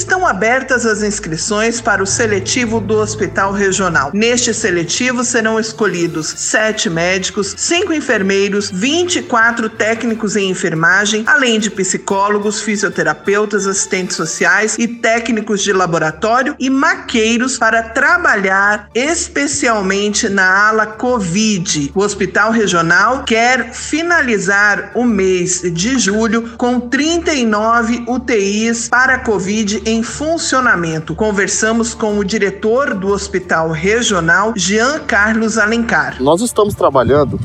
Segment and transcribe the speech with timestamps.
[0.00, 4.10] Estão abertas as inscrições para o seletivo do Hospital Regional.
[4.14, 12.62] Neste seletivo serão escolhidos sete médicos, cinco enfermeiros, 24 técnicos em enfermagem, além de psicólogos,
[12.62, 21.92] fisioterapeutas, assistentes sociais e técnicos de laboratório e maqueiros para trabalhar especialmente na ala Covid.
[21.94, 30.04] O Hospital Regional quer finalizar o mês de julho com 39 UTIs para Covid em
[30.04, 31.16] funcionamento.
[31.16, 36.22] Conversamos com o diretor do Hospital Regional, Jean Carlos Alencar.
[36.22, 37.40] Nós estamos trabalhando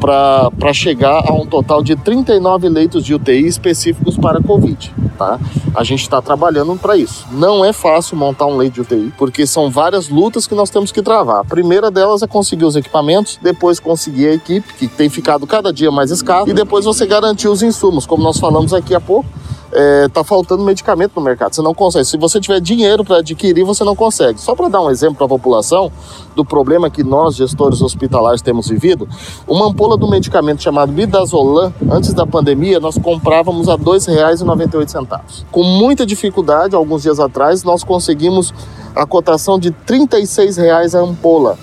[0.00, 4.92] para chegar a um total de 39 leitos de UTI específicos para Covid.
[5.16, 5.38] Tá?
[5.72, 7.28] A gente está trabalhando para isso.
[7.30, 10.90] Não é fácil montar um leito de UTI, porque são várias lutas que nós temos
[10.90, 11.42] que travar.
[11.42, 15.72] A primeira delas é conseguir os equipamentos, depois conseguir a equipe, que tem ficado cada
[15.72, 19.43] dia mais escassa, e depois você garantir os insumos, como nós falamos aqui há pouco
[19.74, 21.54] é, tá faltando medicamento no mercado.
[21.54, 22.04] Você não consegue.
[22.04, 24.40] Se você tiver dinheiro para adquirir, você não consegue.
[24.40, 25.90] Só para dar um exemplo para a população
[26.36, 29.08] do problema que nós, gestores hospitalares, temos vivido,
[29.46, 35.44] uma ampola do medicamento chamado Midazolam, antes da pandemia, nós comprávamos a R$ 2,98.
[35.50, 38.54] Com muita dificuldade, alguns dias atrás, nós conseguimos
[38.94, 41.58] a cotação de R$ 36,00 a ampola.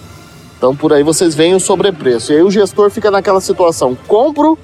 [0.57, 2.31] Então, por aí vocês veem o sobrepreço.
[2.31, 4.57] E aí o gestor fica naquela situação: compro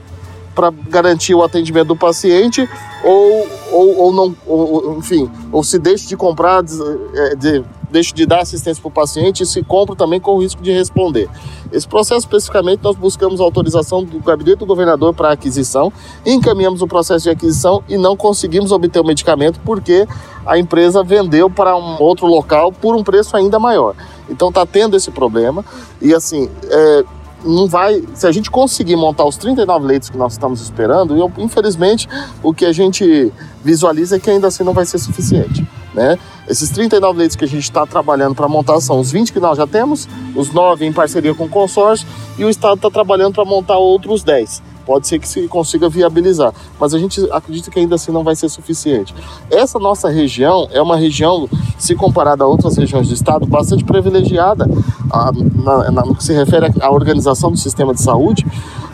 [0.53, 2.67] para garantir o atendimento do paciente
[3.07, 6.73] ou, ou, ou não, ou, enfim, ou se deixa de comprar, de,
[7.15, 10.41] é, de, deixa de dar assistência para o paciente e se compra também com o
[10.41, 11.29] risco de responder.
[11.71, 15.91] Esse processo especificamente nós buscamos autorização do gabinete do governador para aquisição,
[16.25, 20.05] encaminhamos o processo de aquisição e não conseguimos obter o medicamento porque
[20.45, 23.95] a empresa vendeu para um outro local por um preço ainda maior.
[24.29, 25.63] Então está tendo esse problema
[26.01, 27.05] e assim é,
[27.43, 28.03] não vai.
[28.13, 32.07] Se a gente conseguir montar os 39 leitos que nós estamos esperando, eu, infelizmente,
[32.43, 33.31] o que a gente
[33.63, 35.67] visualiza é que ainda assim não vai ser suficiente.
[35.93, 36.17] Né?
[36.47, 39.57] Esses 39 leitos que a gente está trabalhando para montar são os 20 que nós
[39.57, 43.45] já temos, os 9 em parceria com o consórcio, e o Estado está trabalhando para
[43.45, 47.95] montar outros 10 pode ser que se consiga viabilizar, mas a gente acredita que ainda
[47.95, 49.13] assim não vai ser suficiente.
[49.51, 54.65] Essa nossa região é uma região, se comparada a outras regiões do estado, bastante privilegiada
[55.11, 58.45] a, na, na, no que se refere à organização do sistema de saúde.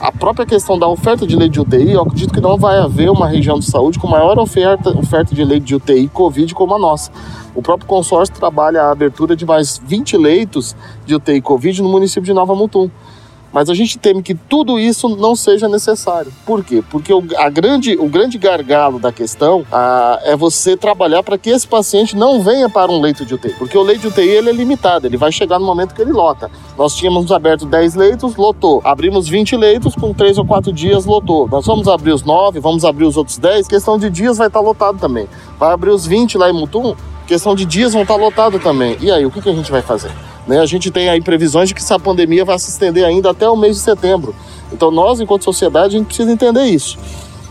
[0.01, 3.11] A própria questão da oferta de leite de UTI, eu acredito que não vai haver
[3.11, 6.79] uma região de saúde com maior oferta, oferta de leite de UTI Covid como a
[6.79, 7.11] nossa.
[7.53, 10.75] O próprio consórcio trabalha a abertura de mais 20 leitos
[11.05, 12.89] de UTI Covid no município de Nova Mutum.
[13.53, 16.33] Mas a gente teme que tudo isso não seja necessário.
[16.45, 16.83] Por quê?
[16.89, 21.51] Porque o, a grande, o grande gargalo da questão a, é você trabalhar para que
[21.51, 23.53] esse paciente não venha para um leito de UTI.
[23.53, 26.11] Porque o leito de UTI ele é limitado, ele vai chegar no momento que ele
[26.11, 26.49] lota.
[26.75, 28.81] Nós tínhamos aberto 10 leitos, lotou.
[28.83, 31.47] Abrimos 20 leitos, com 3 ou 4 dias lotou.
[31.47, 34.61] Nós vamos abrir os 9, vamos abrir os outros 10, questão de dias vai estar
[34.61, 35.27] lotado também.
[35.59, 36.95] Vai abrir os 20 lá em Mutum,
[37.27, 38.97] questão de dias vão estar lotado também.
[38.99, 40.11] E aí, o que, que a gente vai fazer?
[40.47, 40.59] Né?
[40.59, 43.55] A gente tem aí previsões de que essa pandemia vai se estender ainda até o
[43.55, 44.35] mês de setembro.
[44.71, 46.97] Então nós, enquanto sociedade, a gente precisa entender isso.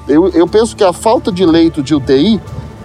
[0.09, 2.41] Eu, eu penso que a falta de leito de UTI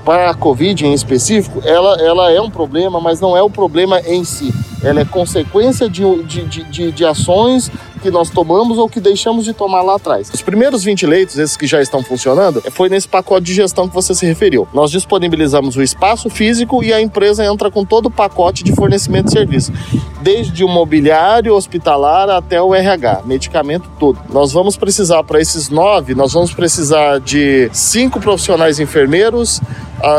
[0.05, 3.99] para a Covid em específico, ela, ela é um problema, mas não é o problema
[4.01, 4.53] em si.
[4.81, 9.53] Ela é consequência de, de, de, de ações que nós tomamos ou que deixamos de
[9.53, 10.29] tomar lá atrás.
[10.33, 13.95] Os primeiros 20 leitos, esses que já estão funcionando, foi nesse pacote de gestão que
[13.95, 14.67] você se referiu.
[14.73, 19.25] Nós disponibilizamos o espaço físico e a empresa entra com todo o pacote de fornecimento
[19.25, 19.71] de serviço,
[20.21, 24.19] desde o mobiliário hospitalar até o RH, medicamento todo.
[24.31, 29.61] Nós vamos precisar para esses nove, nós vamos precisar de cinco profissionais enfermeiros,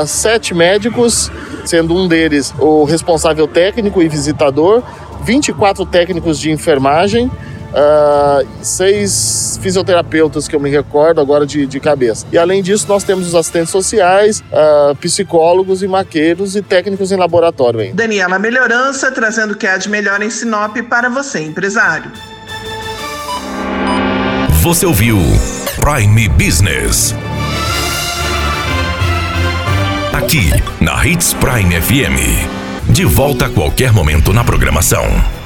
[0.07, 1.31] sete médicos,
[1.65, 4.83] sendo um deles o responsável técnico e visitador,
[5.25, 7.31] 24 técnicos de enfermagem,
[7.69, 12.27] Uh, seis fisioterapeutas que eu me recordo agora de, de cabeça.
[12.33, 17.17] E além disso, nós temos os assistentes sociais, uh, psicólogos e maqueiros e técnicos em
[17.17, 17.95] laboratório ainda.
[17.95, 22.11] Daniela Melhorança trazendo o que há de melhor em Sinop para você, empresário.
[24.63, 25.19] Você ouviu
[25.81, 27.15] Prime Business.
[30.13, 30.51] Aqui,
[30.81, 32.91] na Hits Prime FM.
[32.91, 35.38] De volta a qualquer momento na programação.